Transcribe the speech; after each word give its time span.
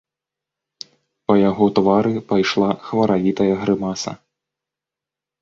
Па 1.27 1.35
яго 1.49 1.67
твары 1.79 2.13
пайшла 2.33 2.69
хваравітая 2.87 3.49
грымаса. 3.61 4.11